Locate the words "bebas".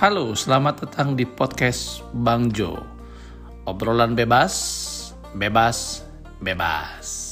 4.16-4.56, 5.36-6.08, 6.40-7.29